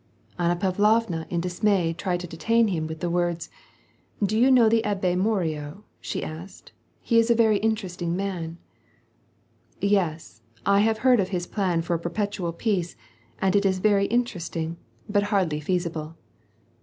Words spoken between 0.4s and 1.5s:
Pavlovna in